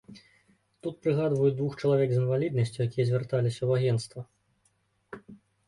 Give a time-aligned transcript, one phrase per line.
[0.87, 4.21] Тут прыгадваюць двух чалавек з інваліднасцю, якія звярталіся ў агенцтва.